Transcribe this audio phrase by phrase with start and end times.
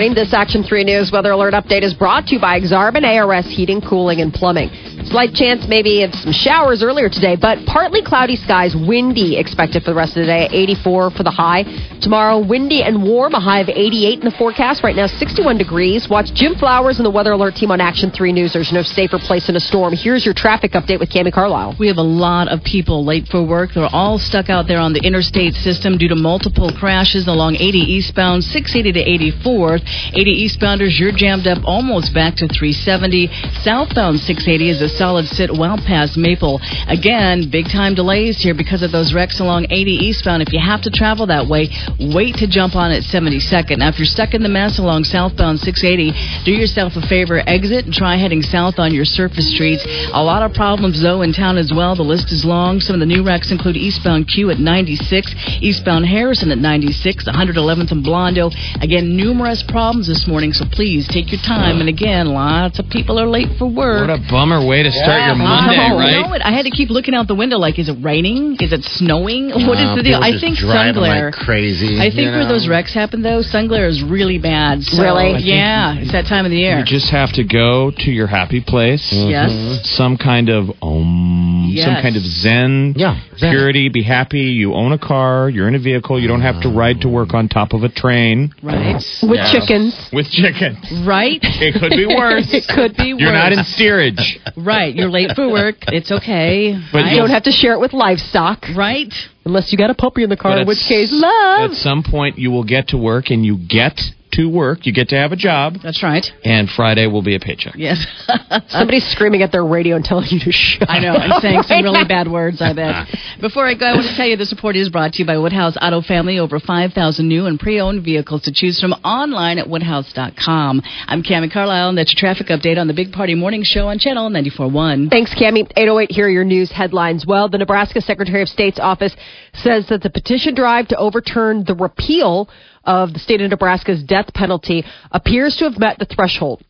[0.00, 0.14] Morning.
[0.14, 3.82] This Action 3 News weather alert update is brought to you by Exarban ARS Heating,
[3.82, 4.70] Cooling, and Plumbing.
[5.10, 9.90] Slight chance maybe of some showers earlier today, but partly cloudy skies, windy expected for
[9.90, 10.48] the rest of the day.
[10.52, 11.64] 84 for the high.
[12.00, 14.84] Tomorrow, windy and warm, a high of 88 in the forecast.
[14.84, 16.08] Right now, 61 degrees.
[16.08, 18.52] Watch Jim Flowers and the Weather Alert team on Action 3 News.
[18.52, 19.94] There's no safer place in a storm.
[19.96, 21.74] Here's your traffic update with Cami Carlisle.
[21.80, 23.70] We have a lot of people late for work.
[23.74, 27.78] They're all stuck out there on the interstate system due to multiple crashes along 80
[27.78, 29.82] eastbound, 680 to 84th.
[30.14, 33.26] 80 eastbounders, you're jammed up almost back to 370.
[33.64, 36.60] Southbound 680 is a solid sit well past Maple.
[36.86, 40.42] Again, big time delays here because of those wrecks along 80 eastbound.
[40.42, 43.78] If you have to travel that way, wait to jump on at 72nd.
[43.78, 47.86] Now, if you're stuck in the mess along southbound 680, do yourself a favor, exit
[47.86, 49.80] and try heading south on your surface streets.
[50.12, 51.96] A lot of problems, though, in town as well.
[51.96, 52.80] The list is long.
[52.80, 55.34] Some of the new wrecks include eastbound Q at 96,
[55.64, 58.50] eastbound Harrison at 96, 111th and Blondo.
[58.82, 61.80] Again, numerous problems this morning, so please take your time.
[61.80, 64.06] And again, lots of people are late for work.
[64.06, 66.12] What a bummer way to start your Monday, I right?
[66.16, 66.44] you know what?
[66.44, 68.56] I had to keep looking out the window like, is it raining?
[68.60, 69.50] Is it snowing?
[69.50, 70.20] What is the deal?
[70.22, 71.30] I think sun glare.
[71.30, 71.98] like crazy.
[71.98, 74.82] I think you where those wrecks happen, though, sun glare is really bad.
[74.82, 75.40] So, Really?
[75.42, 76.78] Yeah, it's that time of the year.
[76.78, 79.08] You just have to go to your happy place.
[79.12, 79.50] Yes.
[79.96, 81.86] Some kind of um, yes.
[81.86, 83.50] some kind of zen, Yeah, zen.
[83.52, 83.88] purity.
[83.88, 84.40] Be happy.
[84.40, 85.48] You own a car.
[85.50, 86.20] You're in a vehicle.
[86.20, 88.96] You don't have to ride to work on top of a train Right.
[89.22, 89.94] With chickens.
[90.12, 90.78] with chickens.
[91.06, 91.40] Right?
[91.42, 92.48] It could be worse.
[92.52, 93.20] it could be worse.
[93.22, 94.38] You're not in steerage.
[94.56, 94.79] Right.
[94.88, 95.76] You're late for work.
[95.88, 96.78] It's okay.
[96.92, 97.12] But right?
[97.12, 98.64] You don't have to share it with livestock.
[98.76, 99.12] Right?
[99.44, 101.72] Unless you got a puppy in the car, But in which case, love.
[101.72, 104.00] At some point, you will get to work, and you get
[104.32, 104.86] to work.
[104.86, 106.24] You get to have a job, That's right.
[106.44, 107.74] and Friday will be a paycheck.
[107.76, 108.04] Yes.
[108.68, 111.12] Somebody's screaming at their radio and telling you to shut I know.
[111.12, 112.08] I'm saying some really now.
[112.08, 113.08] bad words, I bet.
[113.40, 115.38] Before I go, I want to tell you this report is brought to you by
[115.38, 116.38] Woodhouse Auto Family.
[116.38, 120.82] Over 5,000 new and pre-owned vehicles to choose from online at woodhouse.com.
[121.06, 123.98] I'm Cami Carlisle, and that's your traffic update on the Big Party Morning Show on
[123.98, 125.10] Channel 94.1.
[125.10, 125.60] Thanks, Cami.
[125.76, 127.26] 808, here are your news headlines.
[127.26, 129.14] Well, the Nebraska Secretary of State's office
[129.54, 132.48] says that the petition drive to overturn the repeal
[132.84, 136.62] of the state of Nebraska's death penalty appears to have met the threshold.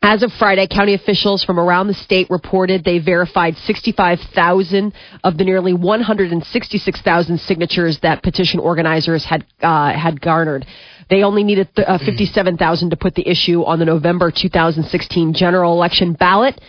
[0.00, 5.44] As of Friday, county officials from around the state reported they verified 65,000 of the
[5.44, 10.66] nearly 166,000 signatures that petition organizers had uh, had garnered.
[11.10, 15.72] They only needed th- uh, 57,000 to put the issue on the November 2016 general
[15.72, 16.60] election ballot.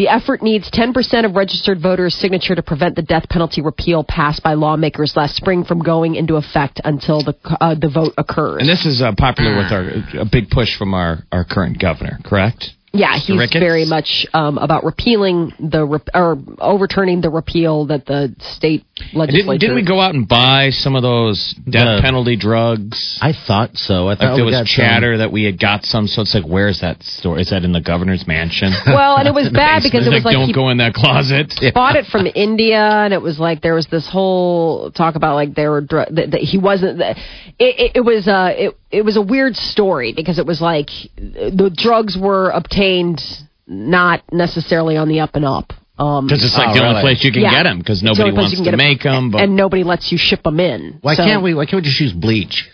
[0.00, 4.42] The effort needs 10% of registered voters' signature to prevent the death penalty repeal passed
[4.42, 8.62] by lawmakers last spring from going into effect until the uh, the vote occurs.
[8.62, 12.18] And this is uh, popular with our a big push from our, our current governor,
[12.24, 12.70] correct?
[12.92, 13.60] Yeah, he's Ricketts?
[13.62, 18.84] very much um, about repealing the rep- or overturning the repeal that the state
[19.14, 19.58] legislature.
[19.58, 23.16] Didn't, didn't we go out and buy some of those death The- penalty drugs?
[23.22, 24.08] I thought so.
[24.08, 26.08] I thought like there was got some- chatter that we had got some.
[26.08, 27.38] So it's like, where's that store?
[27.38, 28.72] Is that in the governor's mansion?
[28.86, 31.54] Well, and it was bad because it was like don't he go in that closet.
[31.74, 35.54] bought it from India, and it was like there was this whole talk about like
[35.54, 36.98] there were dr- that, that he wasn't.
[36.98, 37.16] That,
[37.60, 40.88] it, it, it was uh it it was a weird story because it was like
[41.16, 43.20] the drugs were obtained
[43.66, 45.72] not necessarily on the up and up.
[45.98, 47.02] Um, Because it's like Oh, the only really?
[47.02, 47.50] place you can Yeah.
[47.50, 49.30] get them because it's the nobody wants to get 'em, make them.
[49.30, 50.98] But and nobody lets you ship them in.
[51.02, 51.52] Why So- can't we?
[51.54, 52.68] Why can't we just use bleach?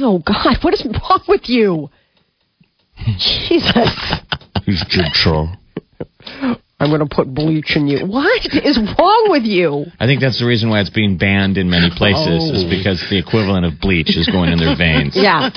[0.00, 1.88] Oh God, what is wrong with you?
[3.18, 3.90] Jesus.
[4.66, 5.46] Who's Jigsaw?
[6.80, 8.06] I'm going to put bleach in you.
[8.06, 9.86] What is wrong with you?
[9.98, 12.70] I think that's the reason why it's being banned in many places is Oh.
[12.70, 15.14] because the equivalent of bleach is going in their veins.
[15.16, 15.50] Yeah.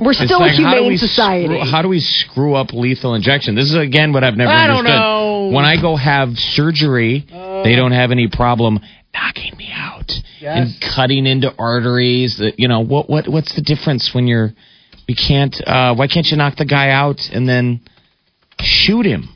[0.00, 1.46] We're It's still like, a humane we society.
[1.46, 3.54] Screw, how do we screw up lethal injection?
[3.54, 4.98] This is again what I've never I don't understood.
[4.98, 5.50] know.
[5.54, 8.80] When I go have surgery, they don't have any problem
[9.14, 10.10] knocking me out
[10.42, 12.38] and cutting into arteries.
[12.38, 14.50] That you know what what what's the difference when you're
[15.08, 17.80] we can't uh, why can't you knock the guy out and then
[18.60, 19.28] shoot him?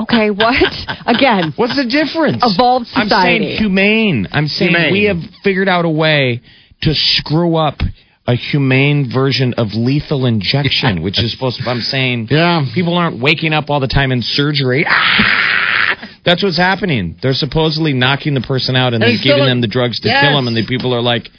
[0.00, 0.56] Okay, what?
[1.06, 2.42] Again, What's the difference?
[2.44, 3.12] Evolved society.
[3.14, 4.28] I'm saying humane.
[4.32, 4.92] I'm saying Humane.
[4.92, 6.40] we have figured out a way
[6.82, 7.80] to screw up
[8.26, 11.70] a humane version of lethal injection, which is supposed to.
[11.70, 12.64] I'm saying, Yeah.
[12.74, 14.84] people aren't waking up all the time in surgery.
[14.88, 16.08] Ah!
[16.24, 17.16] That's what's happening.
[17.22, 20.08] They're supposedly knocking the person out and And then giving a- them the drugs to
[20.08, 20.22] Yes.
[20.24, 21.30] kill them, and the people are like.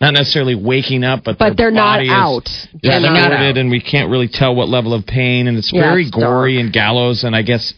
[0.00, 2.66] Not necessarily waking up, but But their they're not body is out.
[2.82, 3.56] Yeah, they're not out.
[3.56, 6.54] and we can't really tell what level of pain, and it's Yeah, very it's gory
[6.56, 6.64] dark.
[6.64, 7.72] and gallows, and I guess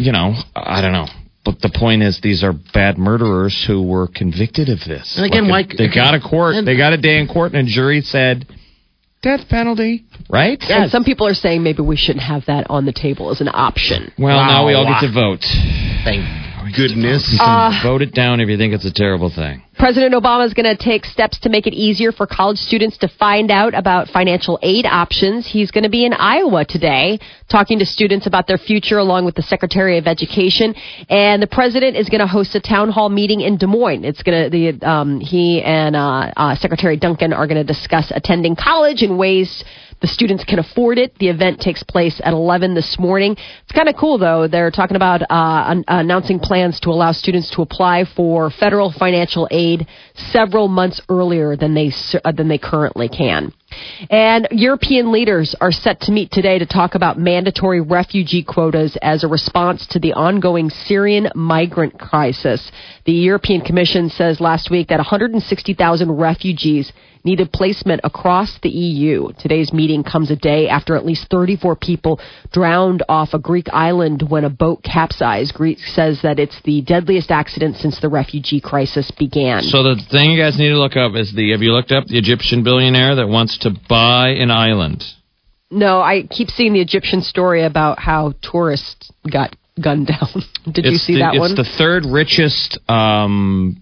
[0.00, 1.06] you know, I don't know.
[1.44, 5.14] But the point is, these are bad murderers who were convicted of this.
[5.16, 7.70] And again, Like, they got a court, they got a day in court, and a
[7.70, 8.46] jury said
[9.22, 10.58] death penalty, right?
[10.68, 13.48] and some people are saying maybe we shouldn't have that on the table as an
[13.52, 14.10] option.
[14.18, 14.46] Well, Wow.
[14.48, 15.44] now we all get to vote.
[16.04, 16.24] Thank
[16.76, 17.28] goodness.
[17.32, 19.62] You can vote it down if you think it's a terrible thing.
[19.78, 23.08] President Obama is going to take steps to make it easier for college students to
[23.08, 25.46] find out about financial aid options.
[25.46, 27.18] He's going to be in Iowa today
[27.48, 30.74] talking to students about their future along with the Secretary of Education.
[31.08, 34.04] And the president is going to host a town hall meeting in Des Moines.
[34.04, 38.12] It's going to, the, um, he and, uh, uh, Secretary Duncan are going to discuss
[38.14, 39.64] attending college and ways
[40.00, 41.14] the students can afford it.
[41.18, 43.32] The event takes place at 11 this morning.
[43.32, 44.48] It's kind of cool, though.
[44.48, 49.46] They're talking about uh, an- announcing plans to allow students to apply for federal financial
[49.50, 51.92] aid several months earlier than they
[52.24, 53.52] uh, than they currently can.
[54.08, 59.22] And European leaders are set to meet today to talk about mandatory refugee quotas as
[59.22, 62.70] a response to the ongoing Syrian migrant crisis.
[63.04, 66.92] The European Commission says last week that 160,000 refugees
[67.24, 69.32] needed placement across the EU.
[69.38, 72.20] Today's meeting comes a day after at least 34 people
[72.52, 75.54] drowned off a Greek island when a boat capsized.
[75.54, 79.62] Greece says that it's the deadliest accident since the refugee crisis began.
[79.62, 82.06] So the thing you guys need to look up is the have you looked up
[82.06, 85.04] the Egyptian billionaire that wants to buy an island?
[85.70, 90.42] no, I keep seeing the Egyptian story about how tourists got gunned down.
[90.70, 91.54] Did you see the, that it's one?
[91.54, 93.80] the third richest um,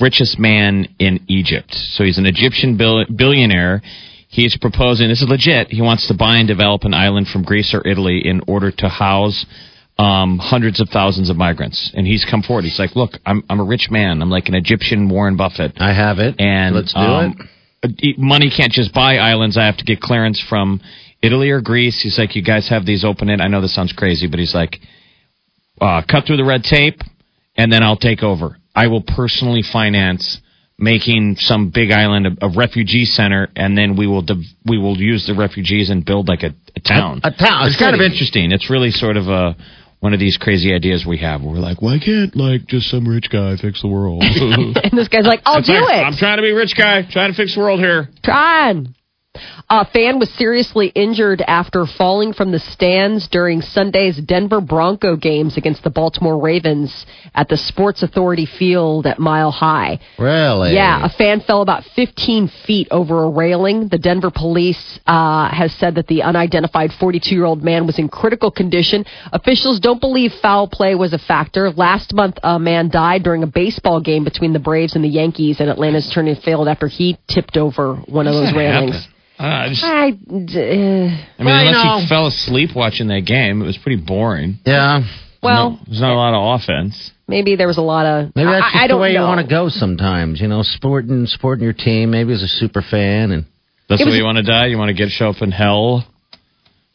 [0.00, 1.74] richest man in Egypt.
[1.74, 3.82] So he's an Egyptian bill- billionaire.
[4.28, 5.68] He's proposing this is legit.
[5.68, 8.88] He wants to buy and develop an island from Greece or Italy in order to
[8.88, 9.46] house
[9.98, 11.92] um, hundreds of thousands of migrants.
[11.94, 12.64] And he's come forward.
[12.64, 14.20] He's like, "Look, I'm I'm a rich man.
[14.20, 16.34] I'm like an Egyptian Warren Buffett." I have it.
[16.38, 17.36] and let's do um,
[17.82, 18.18] it.
[18.18, 19.56] Money can't just buy islands.
[19.56, 20.80] I have to get clearance from
[21.22, 22.00] Italy or Greece.
[22.02, 23.40] He's like, you guys have these open in.
[23.40, 24.76] I know this sounds crazy, but he's like,
[25.80, 27.00] uh, cut through the red tape,
[27.56, 28.56] and then I'll take over.
[28.76, 30.40] I will personally finance
[30.78, 34.96] making some big island a, a refugee center, and then we will div- we will
[34.98, 37.20] use the refugees and build like a, a town.
[37.24, 38.52] A- a town, It's kind of interesting.
[38.52, 39.56] It's really sort of a
[40.00, 41.40] one of these crazy ideas we have.
[41.42, 44.22] We're like, why can't like just some rich guy fix the world?
[44.24, 46.04] and this guy's like, I'll It's do like, it.
[46.04, 48.10] I'm trying to be rich guy, trying to fix the world here.
[48.22, 48.94] Trying.
[49.70, 55.56] A fan was seriously injured after falling from the stands during Sunday's Denver Bronco games
[55.56, 59.98] against the Baltimore Ravens at the Sports Authority Field at Mile High.
[60.18, 60.74] Really?
[60.74, 63.88] Yeah, a fan fell about 15 feet over a railing.
[63.88, 68.08] The Denver police uh, has said that the unidentified 42 year old man was in
[68.08, 69.04] critical condition.
[69.32, 71.70] Officials don't believe foul play was a factor.
[71.70, 75.60] Last month, a man died during a baseball game between the Braves and the Yankees,
[75.60, 79.08] and Atlanta's Turner Field after he tipped over one of those railings.
[79.38, 81.98] Uh, I, just, I, d- uh, I mean, Well, you unless know.
[82.00, 84.58] he fell asleep watching that game, it was pretty boring.
[84.64, 85.00] Yeah.
[85.42, 87.10] well, no, there's not a lot of offense.
[87.28, 88.34] maybe there was a lot of.
[88.34, 89.22] Maybe that's I, just I the way know.
[89.22, 90.40] you want to go sometimes.
[90.40, 92.10] You know, sporting, sporting your team.
[92.10, 93.44] Maybe as a super fan and
[93.90, 94.66] That's It the way you want to die.
[94.66, 96.06] You want to get show up in hell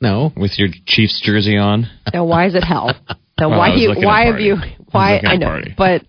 [0.02, 0.32] no.
[0.36, 1.88] with your Chiefs jersey on.
[2.12, 2.92] Now, why is it hell?
[3.40, 3.94] Now, Well, why do you?
[3.96, 4.56] Why have you?
[4.92, 5.74] Why looking at I know, party.
[5.78, 6.02] but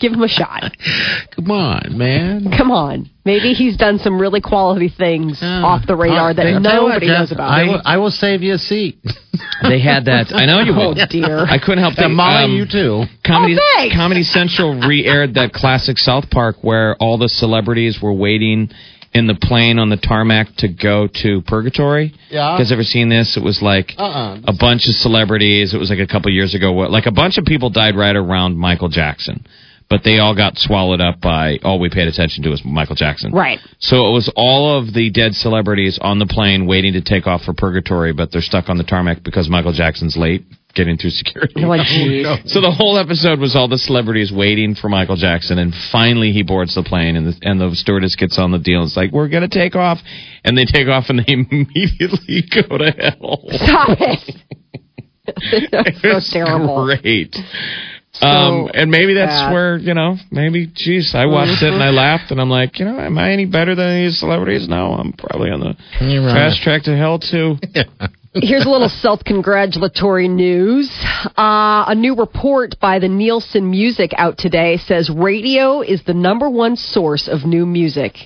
[0.00, 0.62] give him a shot.
[1.36, 2.50] Come on, man.
[2.56, 6.62] Come on, maybe he's done some really quality things off the radar Uh, that I'll
[6.62, 7.50] tell you what, nobody Jeff, knows about.
[7.50, 8.98] I will, I will save you a seat.
[9.62, 10.26] They had that.
[10.34, 11.06] I know you oh will.
[11.08, 11.38] dear.
[11.48, 12.16] I couldn't help Yeah, thinking.
[12.16, 13.04] Molly, um, you too.
[13.24, 13.94] Comedy, Oh, thanks.
[13.94, 18.70] Comedy Central re-aired that classic South Park where all the celebrities were waiting
[19.14, 22.12] in the plane on the tarmac to go to Purgatory.
[22.28, 22.52] Yeah.
[22.54, 23.36] You guys ever seen this?
[23.36, 24.40] It was like Uh-uh.
[24.48, 25.72] a bunch of celebrities.
[25.74, 26.72] It was like a couple years ago.
[26.72, 29.46] Like a bunch of people died right around Michael Jackson,
[29.88, 33.32] but they all got swallowed up by all we paid attention to was Michael Jackson.
[33.32, 33.58] Right.
[33.78, 37.42] So it was all of the dead celebrities on the plane waiting to take off
[37.42, 41.52] for Purgatory, but they're stuck on the tarmac because Michael Jackson's late getting through security.
[41.56, 42.26] You're like, geez.
[42.46, 46.42] So the whole episode was all the celebrities waiting for Michael Jackson, and finally he
[46.42, 48.80] boards the plane, and the, and the stewardess gets on the deal.
[48.80, 49.98] And it's like we're gonna take off,
[50.44, 53.44] and they take off, and they immediately go to hell.
[53.50, 54.36] Stop it.
[55.70, 56.84] That's so terrible.
[56.84, 57.36] Great.
[58.20, 59.52] Um, and maybe that's bad.
[59.52, 62.84] where you know, maybe, geez, I watched it and I laughed, and I'm like, you
[62.84, 64.68] know, am I any better than these celebrities?
[64.68, 67.56] No, I'm probably on the You're fast track to hell too.
[68.34, 70.90] Here's a little self congratulatory news.
[71.36, 76.48] Uh, a new report by the Nielsen Music out today says radio is the number
[76.48, 78.16] one source of new music.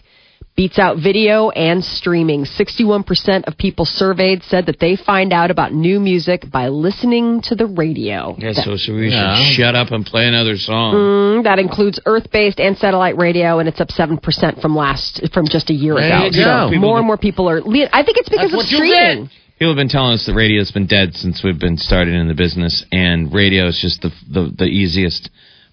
[0.57, 2.45] Beats out video and streaming.
[2.47, 7.55] 61% of people surveyed said that they find out about new music by listening to
[7.55, 8.35] the radio.
[8.39, 9.37] Yeah, so, so we Yeah.
[9.37, 10.95] should shut up and play another song.
[10.95, 15.47] Mm, That includes earth-based and satellite radio, and it's up seven percent from last from
[15.47, 16.25] just a year There ago.
[16.25, 16.71] you go.
[16.73, 17.61] So more and more people are.
[17.61, 19.29] le- I think it's because That's of what you streaming.
[19.59, 22.35] People have been telling us that radio's been dead since we've been started in the
[22.35, 25.29] business, and radio is just the, the the easiest,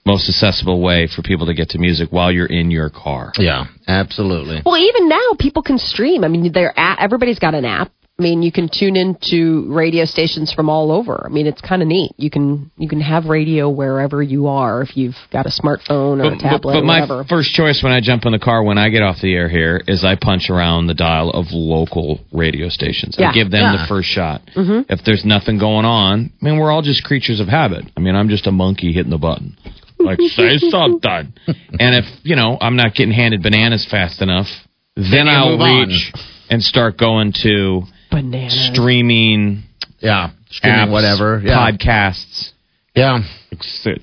[0.06, 3.32] most accessible way for people to get to music while you're in your car.
[3.38, 4.62] Yeah, absolutely.
[4.66, 6.24] Well, even now people can stream.
[6.24, 7.92] I mean, they're at, everybody's got an app.
[8.20, 11.24] I mean, you can tune into radio stations from all over.
[11.26, 12.12] I mean, it's kind of neat.
[12.16, 16.26] You can you can have radio wherever you are if you've got a smartphone or
[16.26, 18.62] a But, but, tablet but or my first choice when I jump in the car
[18.64, 22.20] when I get off the air here is I punch around the dial of local
[22.32, 23.16] radio stations.
[23.18, 23.32] Yeah.
[23.32, 23.82] I give them Yeah.
[23.82, 24.44] the first shot.
[24.56, 24.94] Mm-hmm.
[24.94, 27.86] If there's nothing going on, I mean, we're all just creatures of habit.
[27.98, 29.58] I mean, I'm just a monkey hitting the button.
[30.06, 31.34] Like, say something.
[31.48, 34.48] and if, you know, I'm not getting handed bananas fast enough,
[34.96, 35.88] then you I'll move on.
[35.88, 36.14] reach
[36.50, 37.82] and start going to
[38.12, 38.70] Bananas.
[38.72, 39.64] streaming
[40.00, 41.42] Yeah, streaming apps, whatever.
[41.44, 42.52] Yeah, podcasts,
[42.96, 43.20] yeah.
[43.52, 43.98] etc.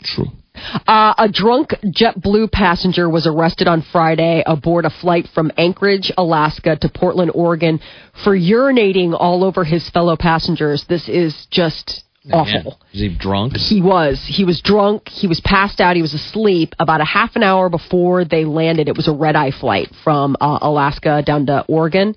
[0.87, 6.77] Uh, a drunk JetBlue passenger was arrested on Friday aboard a flight from Anchorage, Alaska
[6.77, 7.81] to Portland, Oregon
[8.25, 10.85] for urinating all over his fellow passengers.
[10.89, 12.81] This is just awful.
[12.93, 13.57] Is he drunk?
[13.57, 14.23] He was.
[14.27, 15.09] He was drunk.
[15.09, 15.97] He was passed out.
[15.97, 16.75] He was asleep.
[16.79, 20.37] About a half an hour before they landed, it was a red eye flight from
[20.41, 22.15] uh, Alaska down to Oregon.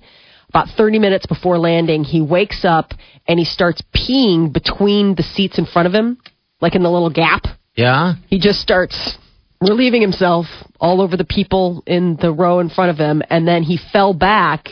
[0.48, 2.92] About 30 minutes before landing, he wakes up
[3.26, 6.18] and he starts peeing between the seats in front of him,
[6.60, 7.44] like in the little gap.
[7.74, 8.14] Yeah.
[8.28, 9.18] He just starts
[9.60, 10.46] relieving himself
[10.78, 14.14] all over the people in the row in front of him, and then he fell
[14.14, 14.68] back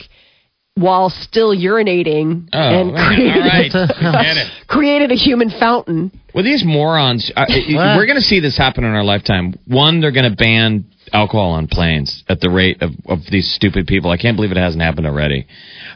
[0.75, 3.71] while still urinating Oh, and created, right.
[4.37, 4.67] It.
[4.67, 6.11] created a human fountain.
[6.33, 9.53] Well, these morons, uh, we're going to see this happen in our lifetime.
[9.67, 13.85] One, they're going to ban alcohol on planes at the rate of, of these stupid
[13.85, 14.09] people.
[14.09, 15.45] I can't believe it hasn't happened already.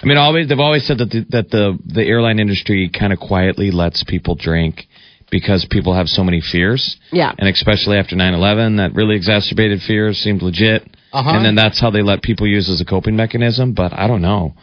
[0.01, 3.19] I mean, always they've always said that the, that the the airline industry kind of
[3.19, 4.87] quietly lets people drink
[5.29, 6.97] because people have so many fears.
[7.11, 7.33] Yeah.
[7.37, 10.83] And especially after 9/11, that really exacerbated fears seemed legit.
[11.13, 11.29] Uh-huh.
[11.29, 13.73] And then that's how they let people use as a coping mechanism.
[13.73, 14.55] But I don't know.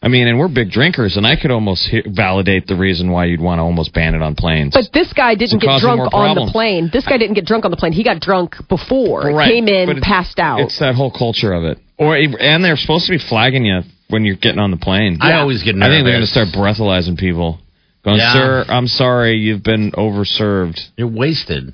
[0.00, 3.24] I mean, and we're big drinkers, and I could almost he- validate the reason why
[3.24, 4.72] you'd want to almost ban it on planes.
[4.72, 6.88] But this guy didn't get drunk on the plane.
[6.92, 7.90] This guy didn't get drunk on the plane.
[7.92, 9.22] He got drunk before.
[9.22, 10.60] Right, Came in, but it's- passed out.
[10.60, 11.78] It's that whole culture of it.
[11.98, 15.18] Or and they're supposed to be flagging you when you're getting on the plane.
[15.20, 17.58] I always get I think they're going to start breathalyzing people.
[18.04, 18.32] Going, Yeah.
[18.32, 20.78] sir, I'm sorry, you've been overserved.
[20.96, 21.72] You're wasted.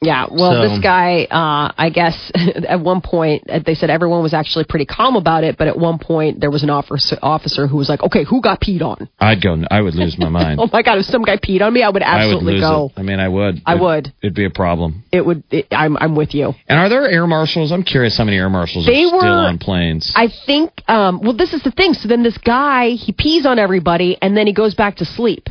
[0.00, 2.30] Yeah, well, So- this guy, uh, I guess
[2.68, 5.76] at one point uh, they said everyone was actually pretty calm about it, but at
[5.76, 9.08] one point there was an officer, officer who was like, "Okay, who got peed on?"
[9.18, 9.60] I'd go.
[9.68, 10.60] I would lose my mind.
[10.60, 12.92] Oh my god, if some guy peed on me, I would I would absolutely go.
[12.96, 13.00] it.
[13.00, 13.60] I mean, I would.
[13.66, 14.12] I It- would.
[14.22, 15.02] It'd be a problem.
[15.10, 15.42] It would.
[15.50, 16.54] It, I'm I'm with you.
[16.68, 17.72] And are there air marshals?
[17.72, 20.12] I'm curious how many air marshals They are still were- on planes.
[20.14, 20.70] I think.
[20.86, 21.94] Um, well, this is the thing.
[21.94, 25.48] So then this guy he pees on everybody, and then he goes back to sleep.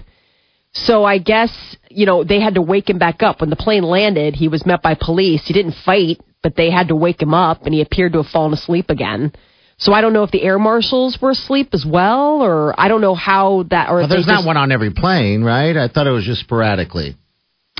[0.85, 1.51] So I guess
[1.89, 4.35] you know they had to wake him back up when the plane landed.
[4.35, 5.43] He was met by police.
[5.45, 8.31] He didn't fight, but they had to wake him up, and he appeared to have
[8.31, 9.31] fallen asleep again.
[9.79, 13.01] So I don't know if the air marshals were asleep as well, or I don't
[13.01, 13.89] know how that.
[13.89, 15.75] Or Well, if they there's not just- one on every plane, right?
[15.77, 17.15] I thought it was just sporadically.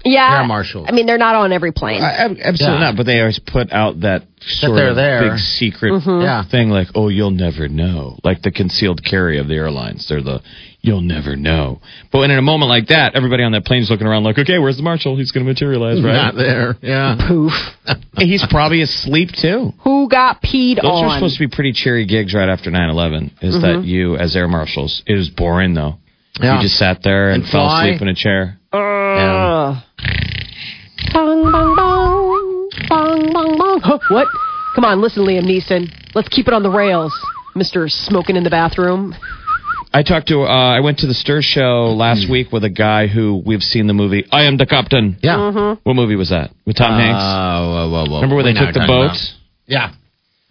[0.06, 0.86] Yeah, air marshals.
[0.88, 2.04] I mean, they're not on every plane.
[2.04, 2.78] I, I- absolutely Yeah.
[2.80, 2.96] not.
[2.98, 5.32] But they always put out that sort they're of there.
[5.32, 6.22] big secret Mm-hmm.
[6.22, 6.44] Yeah.
[6.44, 10.08] thing, like, "Oh, you'll never know," like the concealed carry of the airlines.
[10.08, 10.42] They're the
[10.88, 11.80] "you'll never know."
[12.12, 14.78] But in a moment like that, everybody on that plane's looking around, like, "Okay, where's
[14.78, 15.18] the marshal?
[15.18, 16.78] He's going to materialize, right?" Not there.
[16.82, 17.18] Yeah.
[17.28, 17.52] Poof.
[18.18, 19.74] He's probably asleep too.
[19.84, 21.06] Who got peed Those on?
[21.06, 23.44] are supposed to be pretty cheery gigs right after 9/11.
[23.44, 23.84] Is that mm-hmm.
[23.84, 25.04] you as air marshals?
[25.06, 25.98] It was boring though.
[26.40, 26.58] Yeah.
[26.58, 27.88] You just sat there and, And fell fly.
[27.88, 28.60] asleep in a chair.
[28.74, 28.80] Yeah.
[28.80, 29.84] Ugh.
[31.14, 32.70] Bong, bong, bong.
[32.90, 33.80] Bong, bong, bong.
[33.84, 34.28] Huh, what?
[34.76, 35.92] Come on, listen, Liam Neeson.
[36.14, 37.14] Let's keep it on the rails.
[37.56, 37.90] Mr.
[37.90, 39.16] Smoking in the bathroom.
[39.98, 40.42] I talked to.
[40.42, 43.88] Uh, I went to the Stir show last week with a guy who we've seen
[43.88, 44.26] the movie.
[44.32, 45.18] I am the captain.
[45.24, 45.38] Yeah.
[45.38, 45.80] Mm-hmm.
[45.82, 47.18] What movie was that with Tom Hanks?
[47.18, 48.16] Uh, whoa, whoa, whoa.
[48.18, 49.06] Remember where We they took the boat?
[49.06, 49.18] about.
[49.66, 49.94] Yeah.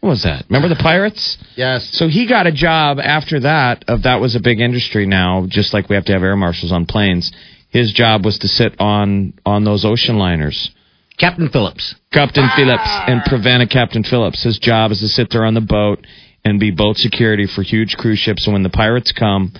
[0.00, 0.46] What was that?
[0.50, 1.38] Remember the pirates?
[1.54, 1.88] Yes.
[1.92, 3.84] So he got a job after that.
[3.86, 5.46] Of that was a big industry now.
[5.48, 7.30] Just like we have to have air marshals on planes.
[7.68, 10.72] His job was to sit on on those ocean liners.
[11.20, 11.94] Captain Phillips.
[12.12, 14.42] Captain Phillips and prevent a Captain Phillips.
[14.42, 16.04] His job is to sit there on the boat
[16.46, 18.46] and be boat security for huge cruise ships.
[18.46, 19.52] And when the pirates come,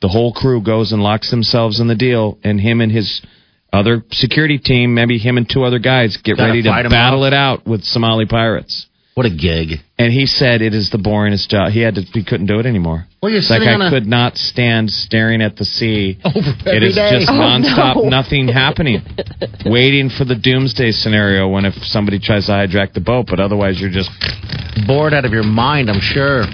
[0.00, 3.22] the whole crew goes and locks themselves in the deal, and him and his
[3.72, 7.28] other security team, maybe him and two other guys, get Gotta ready to battle off.
[7.28, 8.86] it out with Somali pirates.
[9.14, 9.78] What a gig.
[9.98, 11.70] And he said it is the boringest job.
[11.70, 12.00] He had to.
[12.02, 13.04] He couldn't do it anymore.
[13.22, 16.18] Well, you're like sitting I on a- could not stand staring at the sea.
[16.24, 17.10] Over it every is day.
[17.20, 18.08] just Oh, nonstop, no.
[18.08, 19.02] nothing happening.
[19.66, 23.78] Waiting for the doomsday scenario when if somebody tries to hijack the boat, but otherwise
[23.80, 24.10] you're just
[24.86, 26.44] Bored out of your mind, I'm sure.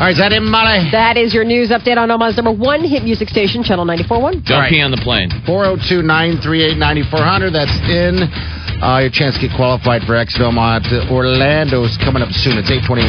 [0.00, 0.88] All right, is that it, Molly?
[0.90, 4.42] That is your news update on Omaha's number one hit music station, Channel 94.1.
[4.42, 4.70] don't right.
[4.72, 5.30] pee on the plane.
[5.46, 7.52] 402 938 9400.
[7.54, 8.26] That's in.
[8.82, 12.58] Uh, your chance to get qualified for Exit Omaha to Orlando is coming up soon.
[12.58, 13.06] It's 821.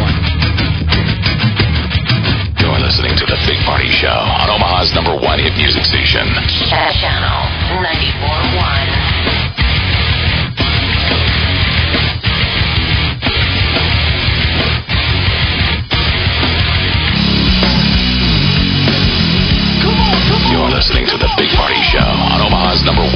[2.62, 6.30] You're listening to The Big Party Show on Omaha's number one hit music station.
[6.70, 7.42] Channel
[7.82, 8.93] 94.1.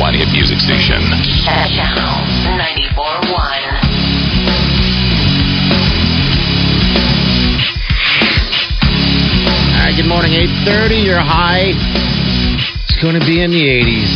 [0.08, 1.04] one hit music station.
[1.44, 3.28] Channel 94.1.
[9.76, 10.32] All right, good morning.
[10.32, 10.96] 830.
[10.96, 11.76] Your high.
[12.88, 14.08] It's going to be in the 80s.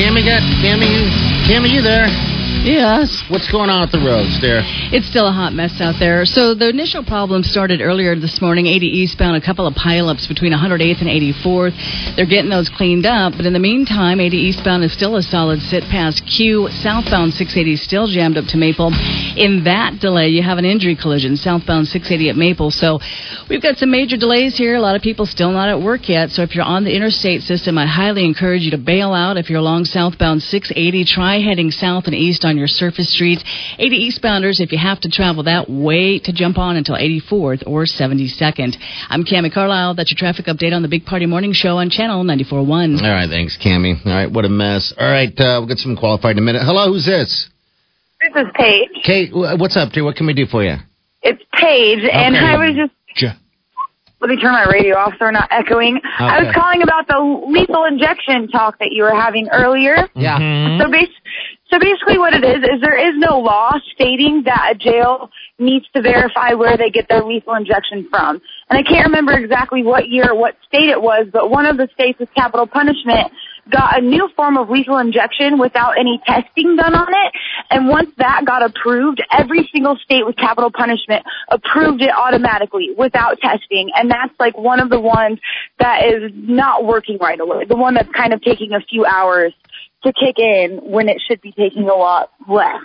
[0.00, 1.04] Cammy, got Cammy, you,
[1.44, 2.29] Cammy, you there?
[2.60, 3.24] Yes.
[3.32, 4.60] What's going on with the roads there?
[4.92, 6.28] It's still a hot mess out there.
[6.28, 10.52] So the initial problem started earlier this morning, 80 eastbound, a couple of pileups between
[10.52, 11.72] 108th and 84th.
[12.16, 15.60] They're getting those cleaned up, but in the meantime, 80 eastbound is still a solid
[15.72, 16.68] sit past Q.
[16.84, 18.92] Southbound 680 is still jammed up to Maple.
[19.40, 22.70] In that delay, you have an injury collision, southbound 680 at Maple.
[22.70, 23.00] So
[23.48, 24.76] we've got some major delays here.
[24.76, 26.28] A lot of people still not at work yet.
[26.28, 29.38] So if you're on the interstate system, I highly encourage you to bail out.
[29.38, 33.42] If you're along southbound 680, try heading south and east on your surface streets.
[33.78, 37.84] 80 eastbounders, if you have to travel that way, to jump on until 84th or
[37.84, 38.76] 72nd.
[39.08, 39.94] I'm Cami Carlisle.
[39.94, 43.00] That's your traffic update on the Big Party Morning Show on Channel 94.1.
[43.02, 43.94] All right, thanks, Cammy.
[44.04, 44.92] All right, what a mess.
[44.98, 46.62] All right, uh, we'll get some qualified in a minute.
[46.64, 47.48] Hello, who's this?
[48.20, 48.88] This is Paige.
[49.04, 50.04] Kate, what's up, dear?
[50.04, 50.74] What can we do for you?
[51.22, 52.92] It's Paige, and I was just.
[53.22, 53.32] Ja-
[54.20, 55.98] Let me turn my radio off so we're not echoing.
[56.18, 59.96] I was calling about the lethal injection talk that you were having earlier.
[60.14, 60.38] Yeah.
[60.38, 60.82] Mm-hmm.
[60.82, 61.08] So, bas-
[61.70, 65.86] so basically, what it is is there is no law stating that a jail needs
[65.94, 68.40] to verify where they get their lethal injection from.
[68.68, 71.88] And I can't remember exactly what year what state it was, but one of the
[71.94, 73.32] states with capital punishment
[73.70, 77.32] got a new form of lethal injection without any testing done on it.
[77.70, 83.38] And once that got approved, every single state with capital punishment approved it automatically without
[83.40, 83.90] testing.
[83.94, 85.38] And that's like one of the ones
[85.78, 87.64] that is not working right away.
[87.66, 89.52] The one that's kind of taking a few hours
[90.04, 92.80] to kick in when it should be taking a lot less.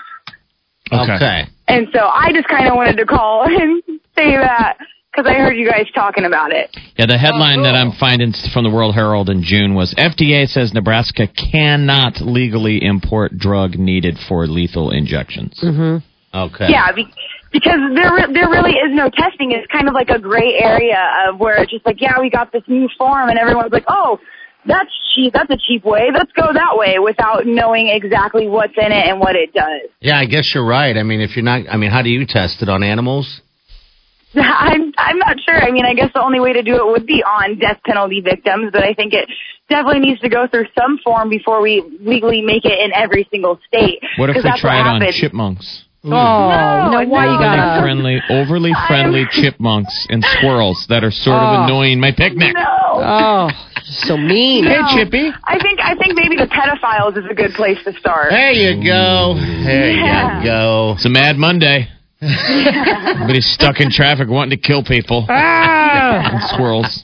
[0.92, 1.44] Okay.
[1.68, 3.82] And so I just kind of wanted to call and
[4.16, 4.78] say that
[5.12, 6.76] because I heard you guys talking about it.
[6.98, 10.74] Yeah, the headline that I'm finding from the World Herald in June was FDA says
[10.74, 15.60] Nebraska cannot legally import drug needed for lethal injections.
[15.64, 16.68] mhm Okay.
[16.70, 17.08] Yeah, be-
[17.54, 19.52] because there re- there really is no testing.
[19.54, 22.52] It's kind of like a gray area of where it's just like, yeah, we got
[22.52, 24.20] this new form, and everyone's like, oh,
[24.66, 25.34] that's cheap.
[25.34, 26.10] That's a cheap way.
[26.14, 29.90] Let's go that way without knowing exactly what's in it and what it does.
[30.00, 30.96] Yeah, I guess you're right.
[30.98, 33.42] I mean, if you're not, I mean, how do you test it on animals?
[34.36, 35.56] I'm I'm not sure.
[35.56, 38.22] I mean, I guess the only way to do it would be on death penalty
[38.22, 39.30] victims, but I think it
[39.70, 43.60] definitely needs to go through some form before we legally make it in every single
[43.68, 44.00] state.
[44.18, 45.86] What if that's try it on chipmunks?
[46.14, 47.82] Oh, no, why you Overly gotta.
[47.82, 51.64] friendly, overly friendly chipmunks and squirrels that are sort of Oh.
[51.66, 52.54] annoying my picnic.
[52.56, 52.62] No.
[52.98, 53.50] Oh,
[53.84, 54.66] so mean.
[54.66, 54.72] No.
[54.72, 58.30] I think I think maybe the pedophiles is a good place to start.
[58.32, 59.36] There you go.
[59.36, 60.40] There Yeah.
[60.40, 60.94] you go.
[60.96, 61.88] It's a mad Monday.
[62.22, 65.26] Everybody's stuck in traffic wanting to kill people.
[65.30, 66.32] Ah.
[66.34, 67.04] And squirrels.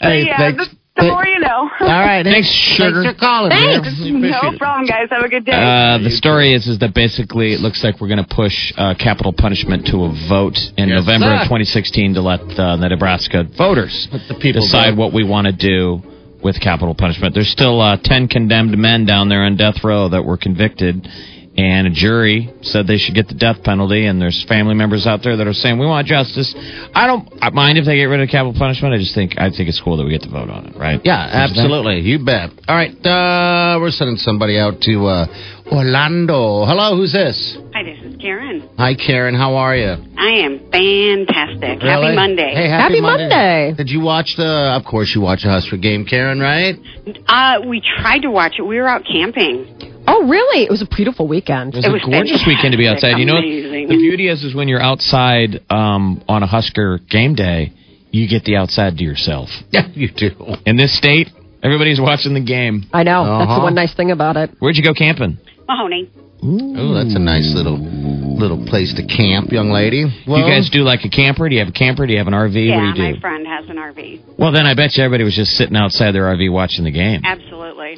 [0.00, 0.68] Hey, yeah, thanks.
[0.96, 1.70] The, the more you know.
[1.80, 2.22] All right.
[2.24, 3.02] Thanks, sugar.
[3.02, 3.50] Thanks for calling.
[3.50, 3.88] Thanks.
[4.00, 5.08] No problem, guys.
[5.10, 5.52] Have a good day.
[5.52, 8.94] Uh, the story is is that basically it looks like we're going to push uh,
[8.98, 11.42] capital punishment to a vote in Yes, November sir.
[11.42, 15.00] of 2016 to let uh, the Nebraska voters the people decide vote.
[15.00, 16.02] what we want to do
[16.42, 17.34] with capital punishment.
[17.34, 21.06] There's still uh, 10 condemned men down there on death row that were convicted,
[21.56, 24.06] and a jury said they should get the death penalty.
[24.06, 26.54] And there's family members out there that are saying we want justice.
[26.94, 28.94] I don't I mind if they get rid of capital punishment.
[28.94, 31.00] I just think I think it's cool that we get to vote on it, right?
[31.04, 31.58] Yeah, Don't you think?
[31.58, 32.00] absolutely.
[32.00, 32.50] You bet.
[32.68, 35.26] All right, uh, we're sending somebody out to uh,
[35.72, 36.64] Orlando.
[36.64, 37.56] Hello, who's this?
[37.74, 38.68] Hi, this is Karen.
[38.78, 39.34] Hi, Karen.
[39.34, 39.96] How are you?
[40.18, 41.80] I am fantastic.
[41.82, 42.54] Happy Monday.
[42.54, 43.74] Hey, Happy Monday.
[43.76, 44.74] Did you watch the?
[44.78, 46.76] Of course, you watch the Husker game, Karen, right?
[47.26, 48.62] Uh, we tried to watch it.
[48.62, 49.71] We were out camping.
[50.06, 50.64] Oh, really?
[50.64, 51.74] It was a beautiful weekend.
[51.74, 53.10] It was, It a was gorgeous weekend to be fantastic.
[53.14, 53.20] outside.
[53.20, 53.88] You know, Amazing.
[53.88, 57.72] the beauty is, is when you're outside um, on a Husker game day,
[58.10, 59.48] you get the outside to yourself.
[59.70, 60.30] Yeah, you do.
[60.66, 61.28] In this state,
[61.62, 62.84] everybody's watching the game.
[62.92, 63.24] I know.
[63.24, 63.62] That's the Uh-huh.
[63.62, 64.50] one nice thing about it.
[64.58, 65.38] Where'd you go camping?
[65.68, 66.10] Mahoney.
[66.44, 70.04] Oh, that's a nice little little place to camp, young lady.
[70.26, 71.48] Well, you guys do like a camper?
[71.48, 72.04] Do you have a camper?
[72.04, 72.56] Do you have an RV?
[72.66, 73.14] yeah, what do you do?
[73.14, 74.36] my friend has an RV.
[74.40, 77.20] Well, then I bet you everybody was just sitting outside their RV watching the game.
[77.22, 77.51] Absolutely.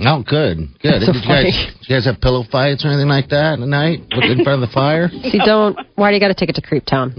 [0.06, 1.02] Oh, good, good.
[1.02, 1.44] That's so did you guys,
[1.80, 4.68] did you guys have pillow fights or anything like that at night in front of
[4.68, 5.08] the fire?
[5.30, 5.78] See, don't.
[5.96, 7.12] Why do you got to take it to Creep Town?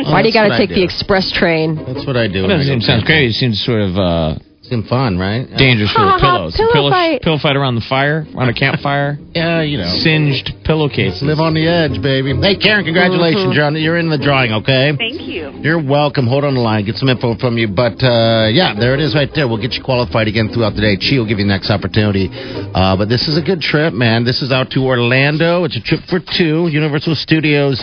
[0.00, 1.76] Oh, Why do you got to take the express train?
[1.76, 2.40] That's what I do.
[2.40, 3.30] It when I doesn't seem sounds crazy.
[3.30, 4.34] It seems sort of uh,
[4.72, 5.44] Seems fun, right?
[5.56, 6.56] dangerous for Ha, the ha, ha, pillows.
[6.56, 7.20] pillow pillow, fight.
[7.20, 9.92] pillow fight around the fire, on a campfire, Yeah, you know.
[10.00, 11.20] singed pillowcases.
[11.22, 12.32] Live on the edge, baby.
[12.40, 13.52] Hey, Karen, congratulations.
[13.54, 14.92] You're, you're in the drawing, okay?
[14.96, 15.52] Thank you.
[15.60, 16.26] You're welcome.
[16.26, 16.84] Hold on the line.
[16.86, 17.68] Get some info from you.
[17.68, 19.46] But uh, yeah, there it is right there.
[19.46, 20.96] We'll get you qualified again throughout the day.
[20.96, 22.28] Chi will give you the next opportunity.
[22.32, 24.24] Uh, but this is a good trip, man.
[24.24, 25.64] This is out to Orlando.
[25.64, 27.76] It's a trip for two, Universal Studios.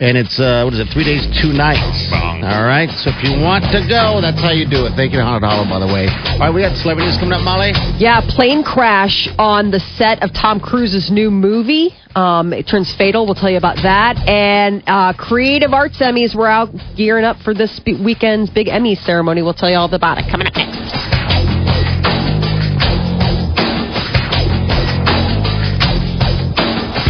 [0.00, 2.10] And it's, uh, what is it, three days, two nights.
[2.10, 2.90] All right.
[3.02, 4.92] So if you want to go, that's how you do it.
[4.96, 6.10] Thank you to Haunted Hollow, by the way.
[6.10, 7.70] All right, we got celebrities coming up, Molly.
[7.96, 11.94] Yeah, plane crash on the set of Tom Cruise's new movie.
[12.14, 13.24] Um, it turns fatal.
[13.24, 14.18] We'll tell you about that.
[14.28, 16.34] And uh, Creative Arts Emmys.
[16.34, 19.42] We're out gearing up for this weekend's big Emmy ceremony.
[19.42, 20.74] We'll tell you all about it coming up next.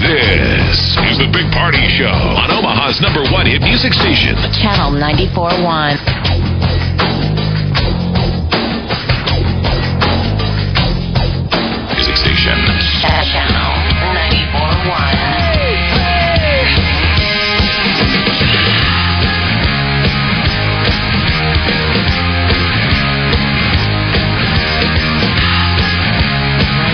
[0.05, 0.77] This
[1.11, 2.54] is the Big Party Show on
[2.95, 4.37] Omaha's number one hit music station.
[4.53, 5.99] Channel 94.1.
[11.95, 12.55] Music station.
[13.03, 13.75] Channel
[14.15, 16.55] 94.1.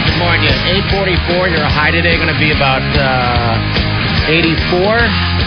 [0.06, 0.48] Good morning.
[0.88, 1.48] 844.
[1.48, 5.39] Your high today going to be about uh, 84.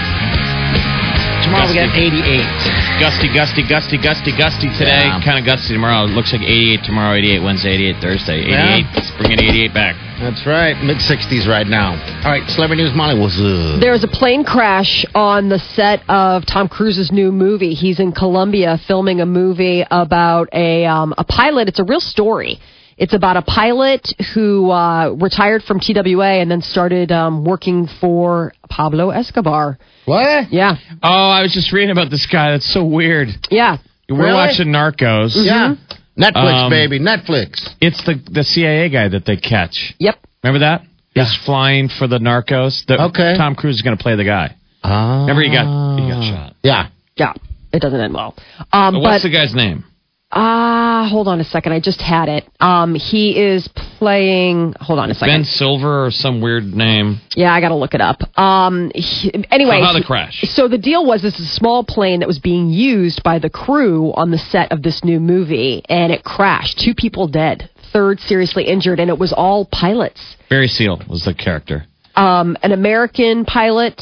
[1.53, 2.97] Tomorrow we got 88.
[2.97, 5.05] Gusty, gusty, gusty, gusty, gusty today.
[5.05, 5.21] Yeah.
[5.21, 6.09] Kind of gusty tomorrow.
[6.09, 8.39] It looks like 88 tomorrow, 88 Wednesday, 88 Thursday.
[8.41, 8.49] 88.
[8.49, 8.91] Yeah.
[8.95, 9.93] Let's bring it 88 back.
[10.17, 10.73] That's right.
[10.81, 11.93] Mid 60s right now.
[12.25, 12.41] All right.
[12.49, 13.13] Celebrity News Molly.
[13.19, 13.79] What's up?
[13.81, 17.75] There was a plane crash on the set of Tom Cruise's new movie.
[17.75, 21.67] He's in Colombia filming a movie about a um, a pilot.
[21.67, 22.57] It's a real story.
[22.97, 28.53] It's about a pilot who uh, retired from TWA and then started um, working for
[28.69, 29.77] Pablo Escobar.
[30.05, 30.51] What?
[30.51, 32.51] Yeah, Oh, I was just reading about this guy.
[32.51, 33.29] That's so weird.
[33.49, 33.77] yeah.
[34.09, 34.33] We're Really?
[34.33, 35.31] watching Narcos.
[35.35, 35.75] Yeah.
[36.19, 36.99] Netflix, Um, baby.
[36.99, 37.67] Netflix.
[37.81, 39.95] It's the the CIA guy that they catch.
[39.97, 40.19] Yep.
[40.43, 40.83] Remember that?
[41.15, 41.23] Yeah.
[41.23, 42.85] He's flying for the Narcos.
[42.85, 43.35] The, Okay.
[43.37, 44.55] Tom Cruise is going to play the guy.
[44.83, 45.21] Ah.
[45.21, 46.55] Remember he got he got shot.
[46.61, 46.89] Yeah.
[47.15, 47.33] Yeah.
[47.71, 48.35] It doesn't end well.
[48.71, 49.85] Um, What's but the guy's name?
[50.33, 51.73] Ah, hold on a second.
[51.73, 52.47] I just had it.
[52.59, 53.67] Um, he is
[53.99, 54.73] playing.
[54.79, 55.33] Hold on a second.
[55.33, 57.21] Ben Silver or some weird name.
[57.35, 58.21] Yeah, I got to look it up.
[58.37, 60.41] Um, he, anyway, So how the crash?
[60.49, 63.49] So the deal was this is a small plane that was being used by the
[63.49, 66.79] crew on the set of this new movie, and it crashed.
[66.79, 70.35] Two people dead, third seriously injured, and it was all pilots.
[70.49, 71.85] Barry Seal was the character.
[72.15, 74.01] Um, an American pilot,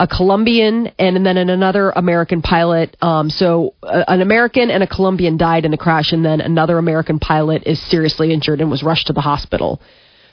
[0.00, 2.96] a Colombian, and then another American pilot.
[3.02, 6.78] Um, so uh, an American and a Colombian died in the crash, and then another
[6.78, 9.78] American pilot is seriously injured and was rushed to the hospital.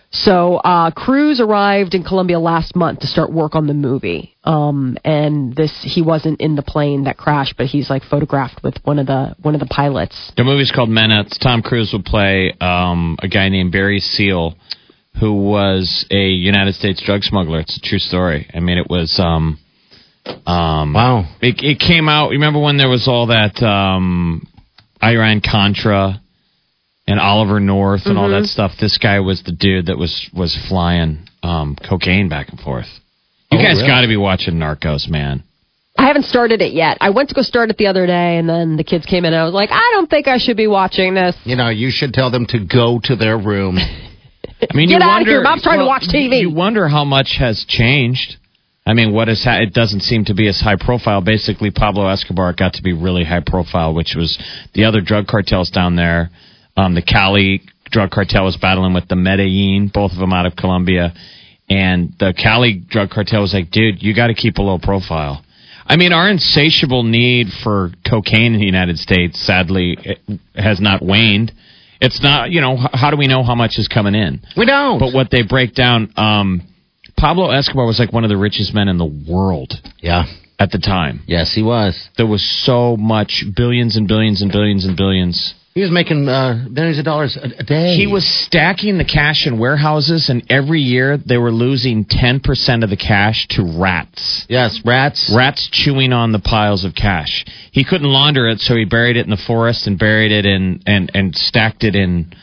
[0.09, 4.97] So uh, Cruise arrived in Colombia last month to start work on the movie, um,
[5.03, 8.99] and this he wasn't in the plane that crashed, but he's like photographed with one
[8.99, 10.31] of the one of the pilots.
[10.37, 11.37] The movie's called Menace.
[11.43, 14.55] Tom Cruise will play um, a guy named Barry Seal,
[15.19, 17.59] who was a United States drug smuggler.
[17.59, 18.49] It's a true story.
[18.53, 19.19] I mean, it was.
[19.19, 19.59] Um,
[20.45, 21.25] um, Wow.
[21.41, 22.29] It, it came out.
[22.31, 24.45] Remember when there was all that um,
[25.01, 26.19] Iran Contra
[27.07, 28.71] and Oliver North and all that stuff?
[28.79, 32.87] This guy was the dude that was was flying um, cocaine back and forth.
[33.51, 33.87] You Oh, guys really?
[33.87, 35.43] got to be watching Narcos, man.
[35.97, 36.97] I haven't started it yet.
[37.01, 39.33] I went to go start it the other day, and then the kids came in,
[39.33, 41.35] and I was like, I don't think I should be watching this.
[41.43, 43.77] You know, you should tell them to go to their room.
[44.61, 45.41] I mean, Get you outta wonder, here.
[45.41, 46.41] Mom's trying to watch TV.
[46.41, 48.37] You wonder how much has changed.
[48.85, 51.21] I mean, what is ha- it doesn't seem to be as high profile.
[51.21, 54.37] Basically, Pablo Escobar got to be really high profile, which was
[54.73, 56.29] the other drug cartels down there.
[56.77, 60.55] Um, the Cali drug cartel was battling with the Medellin, both of them out of
[60.55, 61.13] Colombia,
[61.69, 65.43] And the Cali drug cartel was like, dude, you got to keep a low profile.
[65.85, 69.97] I mean, our insatiable need for cocaine in the United States, sadly,
[70.53, 71.51] has not waned.
[71.99, 74.41] It's not, you know, how do we know how much is coming in?
[74.55, 74.99] We don't.
[74.99, 76.61] But what they break down, um,
[77.17, 80.25] Pablo Escobar was like one of the richest men in the world yeah.
[80.59, 81.21] at the time.
[81.27, 82.09] Yes, he was.
[82.17, 85.55] There was so much, billions and billions and billions and billions.
[85.77, 87.93] He was making uh, millions of dollars a, a day.
[87.93, 92.89] He was stacking the cash in warehouses, and every year they were losing 10% of
[92.89, 94.47] the cash to rats.
[94.49, 95.31] Yes, rats.
[95.31, 97.45] Rats chewing on the piles of cash.
[97.71, 100.81] He couldn't launder it, so he buried it in the forest and buried it in
[100.87, 102.33] and, and stacked it in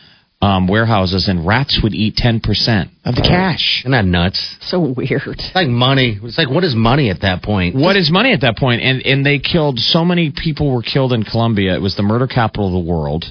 [0.45, 3.81] um, warehouses, and rats would eat 10% of the cash.
[3.81, 4.57] Isn't that nuts?
[4.61, 5.23] So weird.
[5.27, 6.19] It's like money.
[6.23, 7.75] It's like, what is money at that point?
[7.75, 8.83] What is money at that point?
[8.83, 11.75] And and they killed so many people were killed in Colombia.
[11.75, 13.25] It was the murder capital of the world.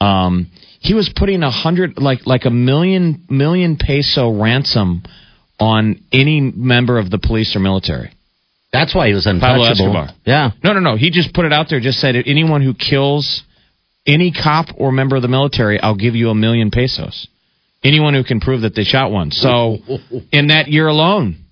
[0.00, 5.04] Um, he was putting a hundred like like a million million peso ransom
[5.60, 8.10] on any member of the police or military.
[8.72, 9.66] That's why he was Pablo.
[9.66, 10.08] Escobar.
[10.24, 10.50] Yeah.
[10.64, 10.96] No, no, no.
[10.96, 11.78] He just put it out there.
[11.80, 13.44] Just said anyone who kills
[14.10, 17.28] any cop or member of the military, I'll give you a million pesos.
[17.82, 19.30] Anyone who can prove that they shot one.
[19.30, 19.78] So
[20.32, 21.44] in that year alone,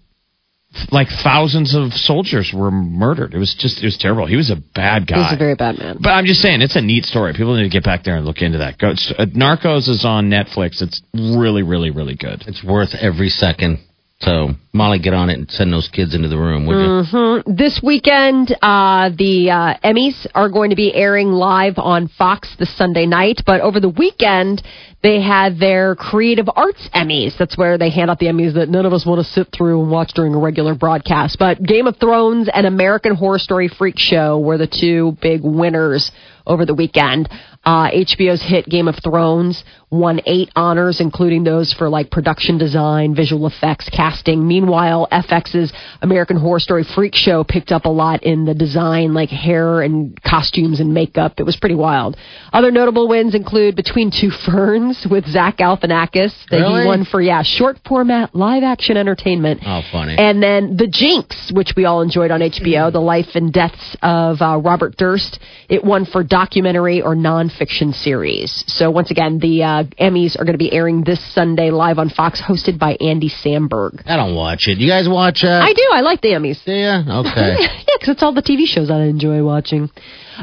[0.93, 3.33] like thousands of soldiers were murdered.
[3.33, 4.27] It was just it was terrible.
[4.27, 5.25] He was a bad guy.
[5.25, 5.97] He's a very bad man.
[6.01, 7.33] But I'm just saying, it's a neat story.
[7.33, 8.79] People need to get back there and look into that.
[8.79, 10.83] Go, it's, uh, Narcos is on Netflix.
[10.83, 12.45] It's really, really, really good.
[12.47, 13.79] It's worth every second.
[14.21, 17.43] So, Molly, get on it and send those kids into the room, would you?
[17.45, 22.53] hmm This weekend, uh, the uh, Emmys are going to be airing live on Fox
[22.59, 23.43] this Sunday night.
[23.47, 24.61] But over the weekend,
[25.05, 27.39] they had their Creative Arts Emmys.
[27.39, 29.83] That's where they hand out the Emmys that none of us want to sit through
[29.83, 31.39] and watch during a regular broadcast.
[31.39, 36.11] But Game of Thrones and American Horror Story Freak Show were the two big winners
[36.45, 37.29] over the weekend.
[37.65, 43.15] Uh, HBO's hit Game of Thrones won eight honors, including those for like production design,
[43.15, 44.47] visual effects, casting.
[44.47, 45.73] Meanwhile, FX's
[46.03, 50.21] American Horror Story Freak Show picked up a lot in the design, like hair and
[50.23, 51.35] costumes and makeup.
[51.39, 52.17] It was pretty wild.
[52.53, 56.83] Other notable wins include Between Two Ferns with Zach Galifianakis that Really?
[56.83, 59.61] he won for yeah short format live action entertainment.
[59.65, 60.17] Oh, funny.
[60.19, 64.43] And then The Jinx, which we all enjoyed on HBO, the life and deaths of
[64.43, 65.39] uh, Robert Durst.
[65.69, 68.65] It won for documentary or nonfiction series.
[68.67, 72.09] So once again, the uh, Emmys are going to be airing this Sunday live on
[72.11, 74.03] Fox, hosted by Andy Samberg.
[74.07, 74.79] I don't watch it.
[74.79, 75.89] You guys watch uh I do.
[75.93, 76.63] I like the Emmys.
[76.65, 77.03] Do ya?
[77.21, 77.57] Okay.
[77.61, 79.91] yeah, because it's all the TV shows I enjoy watching.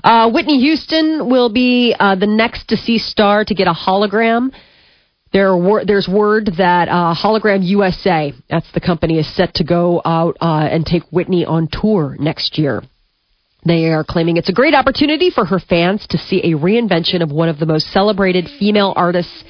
[0.03, 4.51] Uh, Whitney Houston will be uh, the next deceased star to get a hologram.
[5.31, 9.63] There are wor- there's word that uh, Hologram USA, that's the company, is set to
[9.65, 12.83] go out uh, and take Whitney on tour next year.
[13.65, 17.31] They are claiming it's a great opportunity for her fans to see a reinvention of
[17.31, 19.43] one of the most celebrated female artists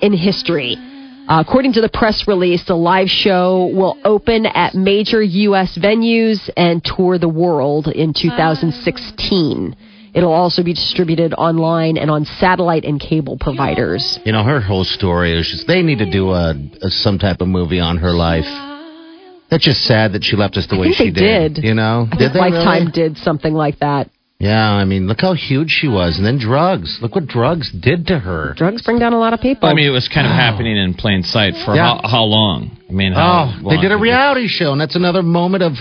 [0.00, 0.76] in history.
[0.76, 5.78] Uh, according to the press release, the live show will open at major U.S.
[5.78, 9.76] venues and tour the world in 2016.
[10.12, 14.18] It'll also be distributed online and on satellite and cable providers.
[14.24, 17.40] You know, her whole story is just they need to do a, a some type
[17.40, 18.69] of movie on her life.
[19.50, 21.58] That's just sad that she left us the I way think she they did.
[21.64, 22.92] You know, I did think they Lifetime really?
[22.92, 24.08] did something like that.
[24.38, 26.98] Yeah, I mean, look how huge she was, and then drugs.
[27.02, 28.54] Look what drugs did to her.
[28.56, 29.68] Drugs bring down a lot of people.
[29.68, 32.00] I mean, it was kind of happening in plain sight for Yeah.
[32.00, 32.70] how, how long?
[32.88, 35.72] I mean, Oh, how they did a reality show, and that's another moment of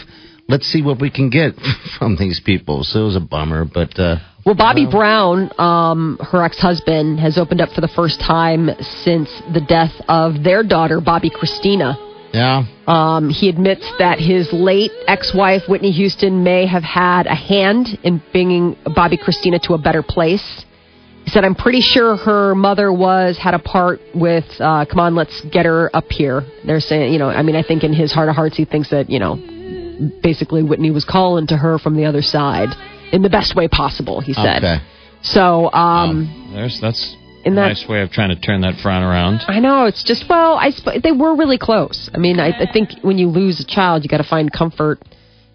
[0.49, 1.53] let's see what we can get
[1.99, 2.84] from these people.
[2.84, 7.62] So it was a bummer, but uh, Well, Bobby Brown, um, her ex-husband, has opened
[7.62, 8.71] up for the first time
[9.05, 11.95] since the death of their daughter, Bobbi Kristina.
[12.33, 17.97] Yeah, Um, he admits that his late ex-wife, Whitney Houston, may have had a hand
[18.03, 20.65] in bringing Bobbi Kristina to a better place.
[21.25, 24.45] He said, "I'm pretty sure her mother was had a part with.
[24.59, 27.63] Uh, Come on, let's get her up here." They're saying, you know, I mean, I
[27.63, 29.35] think in his heart of hearts, he thinks that you know,
[30.21, 32.69] basically Whitney was calling to her from the other side
[33.11, 34.21] in the best way possible.
[34.21, 34.63] He said.
[34.63, 34.77] okay.
[35.21, 37.15] So, um, There's that's
[37.45, 39.41] in a that nice way of trying to turn that frown around.
[39.47, 42.10] I know it's just well, I sp- they were really close.
[42.13, 44.99] I mean, I, I think when you lose a child, you got to find comfort.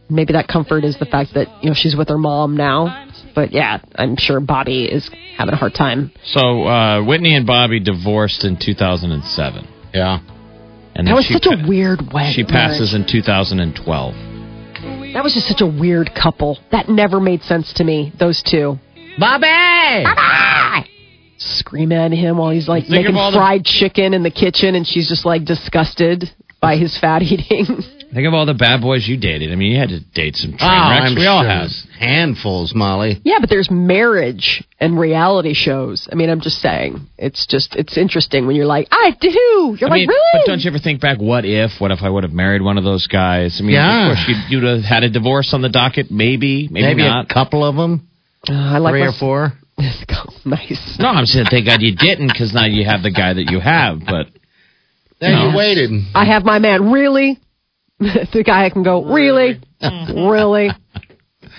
[0.09, 3.09] Maybe that comfort is the fact that you know she's with her mom now.
[3.35, 6.13] But yeah, I'm sure Bobby is having a hard time.
[6.25, 10.21] So uh, Whitney and Bobby divorced in 2007, Yeah,
[10.95, 12.33] and That was she such a weird way.
[12.35, 14.15] She passes in 2012.
[15.15, 16.59] That was just such a weird couple.
[16.71, 18.13] That never made sense to me.
[18.19, 18.79] Those two
[19.19, 20.91] Bobby.
[21.39, 24.75] Screaming at him while he's like Think making all the- fried chicken in the kitchen,
[24.75, 27.67] and she's just like disgusted by his fat eating.
[28.15, 29.51] Think of all the bad boys you dated.
[29.53, 31.07] I mean, you had to date some train Oh, wrecks.
[31.11, 31.69] I'm we all have.
[31.99, 33.21] handfuls, Molly.
[33.25, 36.09] Yeah, but there's marriage and reality shows.
[36.13, 37.09] I mean, I'm just saying.
[37.19, 39.77] It's just, it's interesting when you're like, I do.
[39.81, 40.21] You're I like, mean, really?
[40.33, 41.19] but don't you ever think back?
[41.19, 41.73] What if?
[41.81, 43.59] What if I would have married one of those guys?
[43.61, 44.11] I mean, Yeah.
[44.13, 46.11] of course, you'd, you'd have had a divorce on the docket.
[46.13, 47.29] Maybe, maybe, Maybe not.
[47.29, 48.07] a couple of them,
[48.49, 49.53] Uh, I like three my- or four.
[50.45, 50.97] Nice.
[50.99, 53.61] No, I'm saying thank God you didn't, because now you have the guy that you
[53.61, 54.01] have.
[54.07, 54.27] But
[55.21, 55.51] Then No.
[55.51, 55.91] you waited.
[56.15, 56.91] I have my man.
[56.93, 57.39] Really?
[57.99, 59.61] the guy I can go, really?
[59.81, 60.71] really?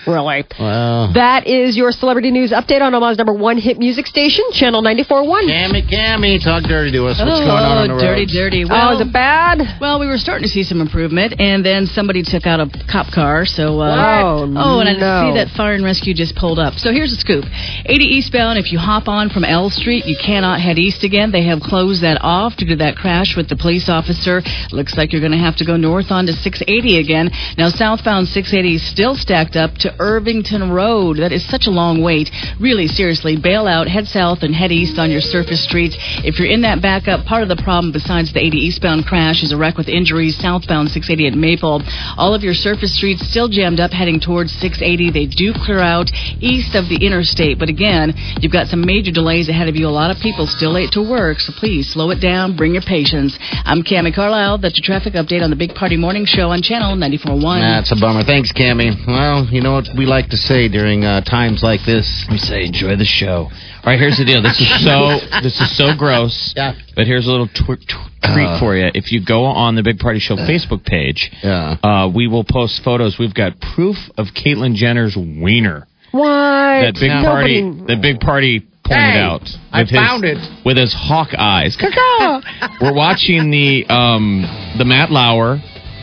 [0.06, 0.44] Really?
[0.58, 4.80] Well, That is your celebrity news update on Omaha's number one hit music station, Channel
[4.82, 5.50] 94.1.
[5.50, 7.18] Cammy, Cammy, talk dirty to us.
[7.18, 8.32] What's oh, going on on the dirty, roads?
[8.32, 8.64] dirty.
[8.70, 9.62] Oh, is it bad?
[9.80, 13.10] Well, we were starting to see some improvement, and then somebody took out a cop
[13.12, 13.46] car.
[13.46, 14.62] So, uh, What?
[14.62, 15.30] oh, and I No.
[15.32, 16.74] see that fire and rescue just pulled up.
[16.78, 17.44] So here's the scoop:
[17.86, 18.58] 80 eastbound.
[18.60, 21.32] If you hop on from L Street, you cannot head east again.
[21.32, 24.40] They have closed that off due to that crash with the police officer.
[24.70, 27.30] Looks like you're going to have to go north onto 680 again.
[27.58, 31.18] Now, southbound 680 is still stacked up to Irvington Road.
[31.18, 32.30] That is such a long wait.
[32.60, 35.96] Really, seriously, bail out, head south, and head east on your surface streets.
[36.24, 39.52] If you're in that backup, part of the problem besides the 80 eastbound crash is
[39.52, 41.82] a wreck with injuries southbound 680 at Maple.
[42.16, 45.10] All of your surface streets still jammed up heading towards 680.
[45.10, 49.48] They do clear out east of the interstate, but again, you've got some major delays
[49.48, 49.86] ahead of you.
[49.86, 52.56] A lot of people still late to work, so please slow it down.
[52.56, 53.36] Bring your patience.
[53.64, 54.58] I'm Cami Carlisle.
[54.58, 57.60] That's your traffic update on the Big Party Morning Show on Channel 94.1.
[57.60, 58.22] That's a bummer.
[58.22, 58.94] Thanks, Cammy.
[59.06, 62.26] Well, you know what we like to say during uh, times like this.
[62.30, 63.48] we say enjoy the show.
[63.50, 64.42] All right, here's the deal.
[64.42, 66.52] This is so this is so gross.
[66.56, 66.74] Yeah.
[66.94, 68.58] But here's a little tw- tw- treat Uh.
[68.60, 68.90] for you.
[68.94, 71.76] If you go on the Big Party Show Facebook page, Yeah.
[71.82, 73.16] uh, we will post photos.
[73.18, 75.86] We've got proof of Caitlyn Jenner's wiener.
[76.12, 76.24] What?
[76.26, 77.84] That big Nobody- party.
[77.88, 79.48] That big party pointed Hey, out.
[79.72, 80.38] I with his- found it.
[80.64, 81.76] with his hawk eyes.
[81.76, 82.42] Caca.
[82.80, 84.42] We're watching the um,
[84.78, 85.58] the Matt Lauer.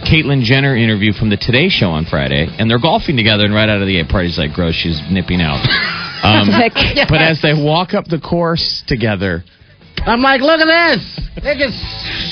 [0.05, 3.45] Caitlyn Jenner interview from the Today Show on Friday, and they're golfing together.
[3.45, 5.63] And right out of the gate, party's like, "Gross, she's nipping out."
[6.23, 6.71] Um, Heck.
[7.11, 9.43] But as they walk up the course together,
[10.07, 11.03] I'm like, look at this.
[11.43, 11.75] They're just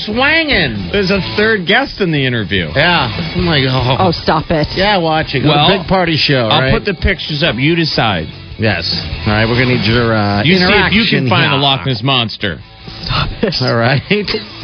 [0.08, 0.88] swanging.
[0.92, 2.72] there's a third guest in the interview.
[2.74, 3.12] Yeah.
[3.36, 4.08] I'm like, oh.
[4.08, 4.68] Oh, stop it.
[4.72, 5.44] Yeah, watching.
[5.44, 6.72] Well, a big party show, I'll right?
[6.72, 7.56] put the pictures up.
[7.60, 8.32] You decide.
[8.56, 8.88] yes.
[9.28, 11.52] All right, we're going to need your uh, You see if interaction you can find
[11.52, 11.60] the.
[11.60, 12.60] Loch Ness monster.
[13.04, 13.52] Stop it.
[13.60, 14.00] All right.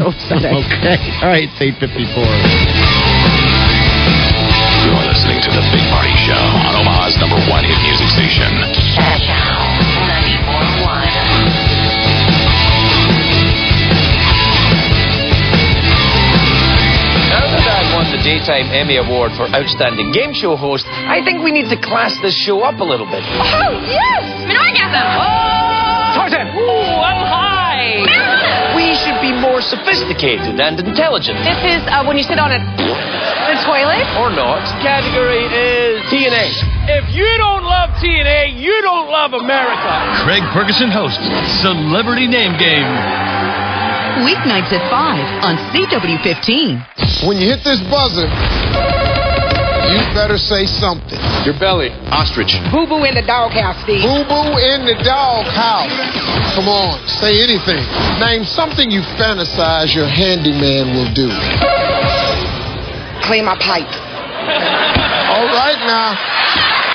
[0.00, 0.56] So upsetting.
[0.56, 0.96] okay.
[1.20, 2.87] All right, it's 854.
[5.28, 8.48] You're listening to The Big Party Show on Omaha's number one hit music station.
[17.28, 21.44] Now that I won the Daytime Emmy Award for Outstanding Game Show Host, I think
[21.44, 23.20] we need to class this show up a little bit.
[23.20, 24.24] Oh, yes!
[24.48, 24.92] An orgasm!
[24.96, 25.47] Tarzan!
[29.68, 31.36] Sophisticated and intelligent.
[31.44, 34.04] This is uh, when you sit on a, a toilet.
[34.16, 34.64] Or not.
[34.80, 36.48] Category is TNA.
[36.88, 39.92] If you don't love TNA, you don't love America.
[40.24, 41.20] Craig Ferguson hosts
[41.60, 42.88] Celebrity Name Game.
[44.24, 47.26] Weeknights at 5 on CW15.
[47.28, 48.26] When you hit this buzzer,
[49.88, 51.18] you better say something.
[51.44, 51.88] Your belly.
[52.12, 52.52] Ostrich.
[52.70, 54.04] Boo boo in the doghouse, Steve.
[54.04, 55.92] Boo boo in the doghouse.
[56.54, 57.80] Come on, say anything.
[58.20, 61.28] Name something you fantasize your handyman will do.
[63.24, 63.88] Clean my pipe.
[65.28, 66.77] All right now.